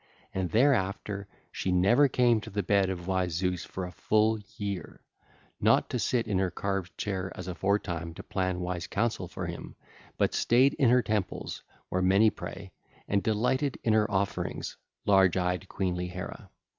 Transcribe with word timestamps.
And 0.33 0.49
thereafter 0.49 1.27
she 1.51 1.71
never 1.71 2.07
came 2.07 2.41
to 2.41 2.49
the 2.49 2.63
bed 2.63 2.89
of 2.89 3.05
wise 3.07 3.33
Zeus 3.35 3.65
for 3.65 3.85
a 3.85 3.91
full 3.91 4.39
year, 4.57 5.01
not 5.59 5.91
to 5.91 5.99
sit 5.99 6.27
in 6.27 6.39
her 6.39 6.49
carved 6.49 6.97
chair 6.97 7.31
as 7.35 7.47
aforetime 7.47 8.15
to 8.15 8.23
plan 8.23 8.61
wise 8.61 8.87
counsel 8.87 9.27
for 9.27 9.45
him, 9.45 9.75
but 10.17 10.33
stayed 10.33 10.73
in 10.73 10.89
her 10.89 11.03
temples 11.03 11.61
where 11.89 12.01
many 12.01 12.31
pray, 12.31 12.71
and 13.07 13.21
delighted 13.21 13.77
in 13.83 13.93
her 13.93 14.09
offerings, 14.09 14.75
large 15.05 15.37
eyed 15.37 15.69
queenly 15.69 16.07
Hera. 16.07 16.49